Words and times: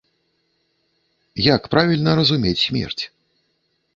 Як 1.55 1.69
правільна 1.75 2.11
разумець 2.19 2.57
смерць? 2.67 3.01